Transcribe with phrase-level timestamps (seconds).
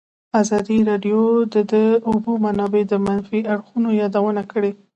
[0.41, 1.19] ازادي راډیو
[1.53, 1.75] د د
[2.09, 4.71] اوبو منابع د منفي اړخونو یادونه کړې.